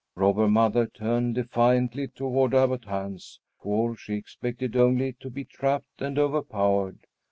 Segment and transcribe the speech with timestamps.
[0.15, 6.17] Robber Mother turned defiantly toward Abbot Hans, for she expected only to be trapped and
[6.17, 7.05] overpowered.